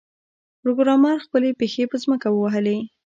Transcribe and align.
پروګرامر 0.61 1.17
خپلې 1.25 1.49
پښې 1.59 1.83
په 1.91 1.97
ځمکه 2.03 2.27
ووهلې 2.31 2.77